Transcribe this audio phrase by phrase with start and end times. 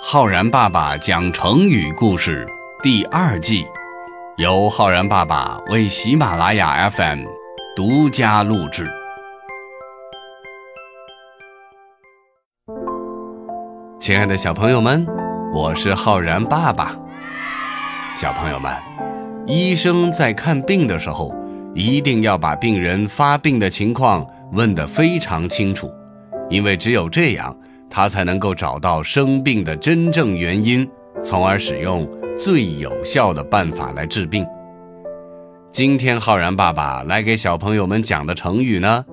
[0.00, 2.46] 浩然爸爸讲成语故事
[2.84, 3.66] 第二季，
[4.36, 7.24] 由浩然爸爸为喜马拉雅 FM
[7.74, 8.88] 独家录制。
[13.98, 15.04] 亲爱的小朋友们，
[15.52, 16.96] 我是浩然爸爸。
[18.14, 18.72] 小朋友们，
[19.48, 21.34] 医生在看病的时候，
[21.74, 25.92] 一定要把病人发病的情况问得非常清楚，
[26.48, 27.54] 因为只有这样。
[27.90, 30.88] 他才能够找到生病的真正原因，
[31.24, 34.46] 从而使用最有效的办法来治病。
[35.72, 39.04] 今天浩然爸爸来给小朋友们讲的成语呢，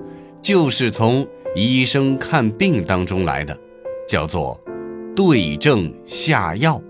[0.42, 3.58] 就是从医生看病当中来的，
[4.08, 4.60] 叫做
[5.16, 6.82] “对症下药”。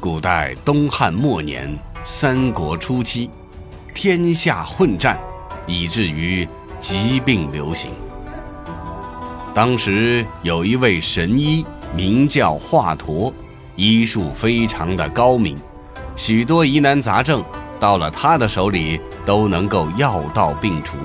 [0.00, 3.28] 古代东汉末年、三国初期，
[3.92, 5.20] 天下混战，
[5.66, 6.46] 以至于。
[6.88, 7.90] 疾病流行，
[9.52, 13.32] 当时有一位神医，名叫华佗，
[13.74, 15.58] 医术非常的高明，
[16.14, 17.42] 许多疑难杂症
[17.80, 20.96] 到了他的手里都能够药到病除。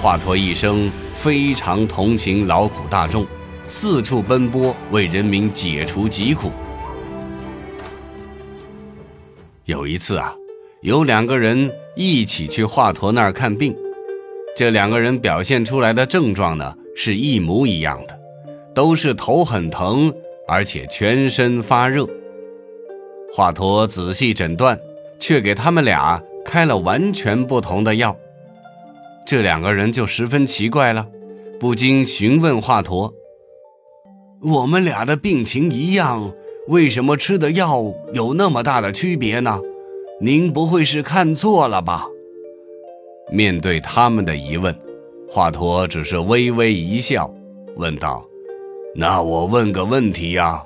[0.00, 3.26] 华佗一生非常同情劳苦大众，
[3.66, 6.50] 四处奔波为人民解除疾苦。
[9.66, 10.34] 有一次啊，
[10.80, 13.76] 有两个人一起去华佗那儿看病。
[14.58, 18.20] 这两个人表现出来的症状呢，是一模一样的，
[18.74, 20.12] 都是头很疼，
[20.48, 22.04] 而且全身发热。
[23.32, 24.76] 华佗仔细诊断，
[25.20, 28.16] 却给他们俩开了完全不同的药。
[29.24, 31.06] 这两个人就十分奇怪了，
[31.60, 33.12] 不禁询问华佗
[34.42, 36.32] ：“我们俩的病情一样，
[36.66, 39.60] 为什么吃的药有那么大的区别呢？
[40.20, 42.08] 您不会是看错了吧？”
[43.30, 44.74] 面对他们的疑问，
[45.28, 47.32] 华佗只是微微一笑，
[47.76, 48.24] 问道
[48.96, 50.62] ：“那我问个问题呀，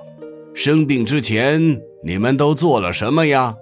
[0.55, 3.57] 生病之前你们都做了什么呀？”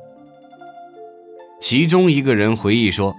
[1.61, 3.15] 其中一个人回忆说：“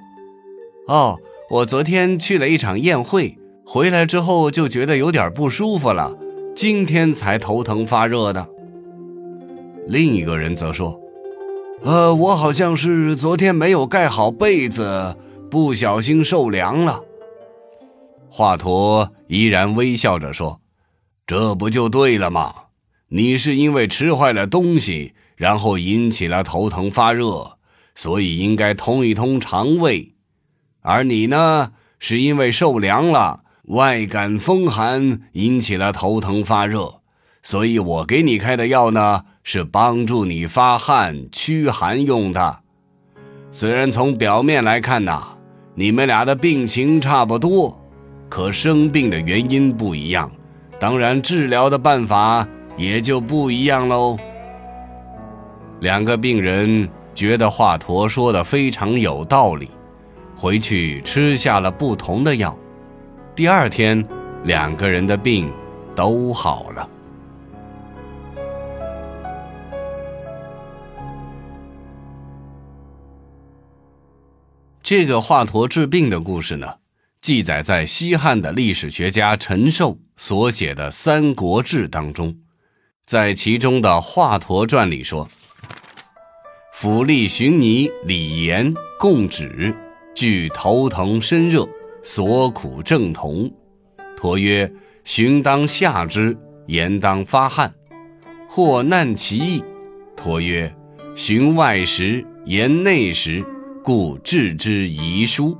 [0.87, 1.17] 哦，
[1.49, 6.15] 我昨天去了一场宴会，回来之后就觉得有点不舒服了，
[6.55, 8.47] 今天才头疼发热的。”
[9.87, 10.99] 另一个人则说
[11.83, 15.15] ：“呃，我好像是昨天没有盖好被子。”
[15.51, 17.03] 不小心受凉了，
[18.29, 20.61] 华佗依然微笑着说
[21.27, 22.55] ：“这不就对了吗？
[23.09, 27.57] 你是因为吃坏了东西，然后引起了头疼发热，
[27.95, 30.13] 所以应该通一通肠胃；
[30.79, 37.01] 而你呢，是因为受凉了，外感风寒，引起了头疼发热，
[37.43, 42.59] 所以我给你开的药呢，是帮助你发汗驱寒用的。
[43.51, 45.27] 虽然从表面来看呐。”
[45.73, 47.79] 你们俩的病情差不多，
[48.27, 50.29] 可生病的原因不一样，
[50.77, 52.45] 当然治疗的办法
[52.75, 54.17] 也就不一样喽。
[55.79, 59.69] 两个病人觉得华佗说的非常有道理，
[60.35, 62.55] 回去吃下了不同的药。
[63.33, 64.05] 第二天，
[64.43, 65.49] 两个人的病
[65.95, 66.87] 都好了。
[74.91, 76.67] 这个华佗治病的故事呢，
[77.21, 82.35] 记载在西汉的历史学家陈寿所写的《三国志》当中，
[83.05, 85.29] 在其中的《华佗传》里说
[86.75, 89.73] ：“府吏荀尼、李严、共止，
[90.13, 91.65] 俱头疼身热，
[92.03, 93.49] 所苦正同。
[94.19, 94.69] 佗曰
[95.05, 96.37] ：‘荀当下之，
[96.67, 97.73] 严当发汗。’
[98.49, 99.63] 或难其意。
[100.17, 100.75] 佗曰
[101.15, 103.41] ：‘荀外食，严内食。’”
[103.83, 105.57] 故治之遗书，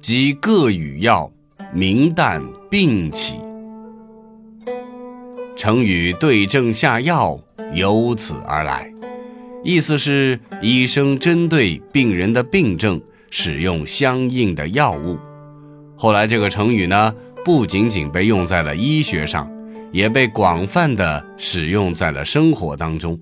[0.00, 1.30] 即各与药，
[1.72, 3.34] 明旦病起。
[5.56, 7.38] 成语“对症下药”
[7.72, 8.92] 由此而来，
[9.62, 13.00] 意思是医生针对病人的病症
[13.30, 15.16] 使用相应的药物。
[15.96, 17.14] 后来，这个成语呢，
[17.44, 19.48] 不仅仅被用在了医学上，
[19.92, 23.16] 也被广泛的使用在了生活当中，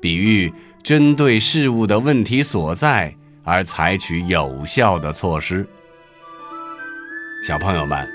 [0.00, 0.52] 比喻
[0.82, 3.14] 针对事物的问题所在。
[3.44, 5.66] 而采取有效的措施。
[7.46, 8.06] 小朋友们，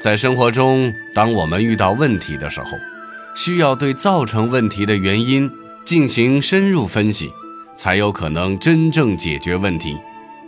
[0.00, 2.66] 在生活中，当我们遇到问题的时候，
[3.36, 5.50] 需要对造成问题的原因
[5.84, 7.30] 进行深入分析，
[7.76, 9.96] 才有可能真正解决问题。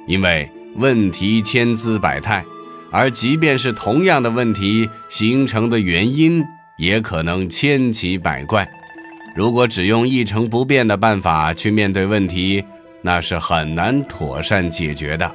[0.06, 2.44] 因为问题千姿百态，
[2.90, 6.44] 而即便是同样的问题形成的原因，
[6.78, 8.68] 也可能千奇百怪。
[9.34, 12.64] 如果只用一成不变的办法去面对问题，
[13.04, 15.30] 那是很难妥善解决的。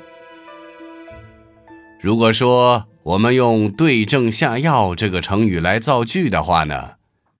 [2.01, 6.94] 如果说我们用“对症下药”这个成语来造句的话呢，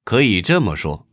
[0.04, 1.08] 可以这么说：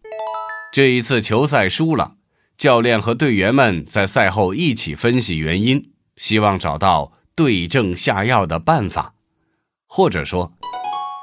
[0.71, 2.17] 这一次球赛输了，
[2.59, 9.15] 教练和队员们在赛后一起分析原因，希望找到对症下药的办法。
[9.87, 10.53] 或者说，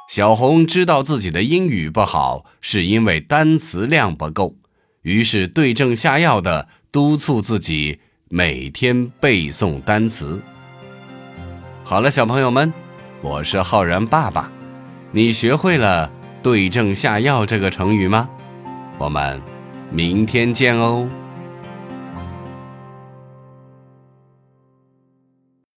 [0.09, 4.55] 小红知道自己的英语不好，是因为单词量不够，
[5.03, 10.41] 于是对症下药的督促自己每天背诵单词。
[11.83, 12.73] 好了，小朋友们。
[13.21, 14.51] 我是浩然爸爸，
[15.11, 16.11] 你学会了
[16.43, 18.29] “对症下药”这个成语吗？
[18.97, 19.41] 我们
[19.89, 21.07] 明天见哦。